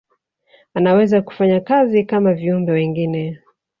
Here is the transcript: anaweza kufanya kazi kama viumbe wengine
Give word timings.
anaweza 0.73 1.21
kufanya 1.21 1.59
kazi 1.59 2.03
kama 2.05 2.33
viumbe 2.33 2.71
wengine 2.71 3.39